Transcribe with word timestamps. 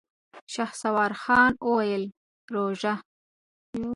شهسوار 0.53 1.11
خان 1.21 1.53
وويل: 1.67 2.03
روژه؟! 2.53 2.93